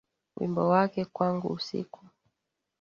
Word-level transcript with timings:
Wimbo 0.37 0.67
wake 0.69 1.05
kwangu 1.05 1.47
usiku. 1.47 2.01